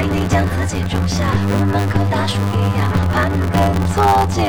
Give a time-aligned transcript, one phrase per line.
[0.00, 3.60] 为你将自己种下，我们和大树一样攀根
[3.92, 4.40] 错节。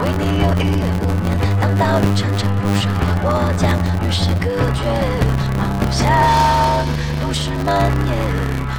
[0.00, 2.88] 为你有一夜无眠，当岛屿潺潺不睡，
[3.22, 4.80] 我将与世隔绝。
[5.58, 5.60] 梦
[5.92, 6.08] 想
[7.20, 8.16] 都市蔓延，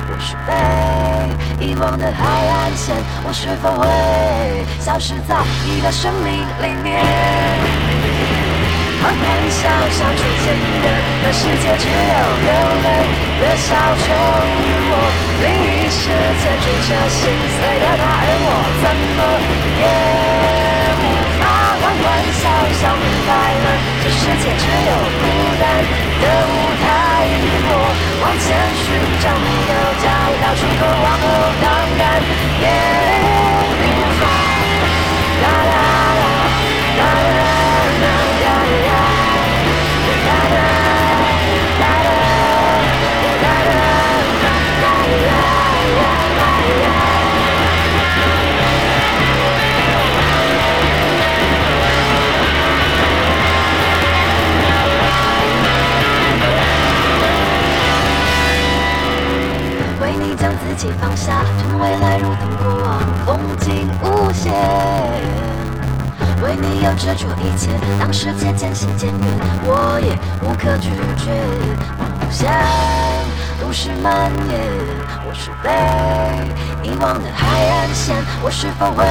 [0.09, 3.85] 我是被遗忘的海岸线，我是否会
[4.79, 6.33] 消失在你的生命
[6.63, 7.88] 里面？
[9.09, 10.87] 欢欢笑笑出现的
[11.25, 12.13] 的世界，只有
[12.45, 12.49] 流
[12.85, 12.87] 泪
[13.41, 14.93] 的小丑与我。
[15.41, 17.25] 另一世界住着心
[17.57, 18.85] 碎的他，而我怎
[19.17, 19.19] 么
[19.81, 19.83] 也
[20.93, 21.09] 无
[21.41, 21.41] 法
[21.81, 22.05] 欢欢
[22.37, 22.45] 笑
[22.77, 25.25] 笑明白了，这世界只有孤
[25.57, 25.65] 单
[26.21, 26.85] 的舞台
[27.25, 27.73] 与我。
[28.21, 28.45] 往前
[28.77, 28.93] 寻
[29.25, 30.07] 找没有找
[30.37, 30.85] 到出口，
[60.29, 64.53] 为你将自己放下，趁未来如同过往，风景无限。
[66.43, 69.19] 为你要遮住一切，当世界渐行渐远，
[69.63, 70.13] 我也
[70.43, 71.31] 无可拒绝。
[71.97, 72.47] 梦想
[73.59, 74.61] 都市蔓延，
[75.25, 75.67] 我是被
[76.87, 79.03] 遗忘的海岸线，我是否会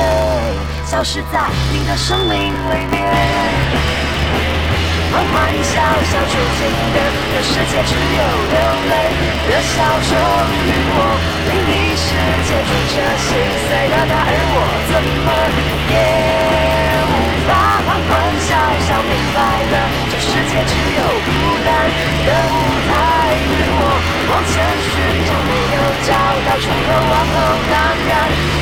[0.87, 4.18] 消失在你的生命里面？
[5.19, 6.97] 欢欢笑笑出镜的
[7.35, 8.23] 这世界，只有
[8.55, 8.57] 流
[8.87, 8.95] 泪
[9.51, 10.15] 的小丑
[10.63, 10.97] 与我。
[11.43, 12.07] 另一世
[12.47, 13.35] 界住着心
[13.67, 14.57] 碎的他，而我
[14.87, 15.29] 怎么
[15.91, 15.99] 也
[17.03, 17.19] 无
[17.51, 17.51] 法
[17.83, 18.15] 欢欢
[18.47, 18.55] 笑
[18.87, 19.43] 笑明白
[19.73, 19.75] 了，
[20.07, 21.29] 这世界只有孤
[21.67, 21.69] 单
[22.23, 22.57] 的舞
[22.87, 23.83] 台与我。
[24.31, 24.55] 往前
[24.87, 24.95] 寻
[25.27, 26.15] 找，没有找
[26.47, 27.75] 到出口，往后当
[28.07, 28.11] 然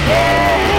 [0.08, 0.75] 也。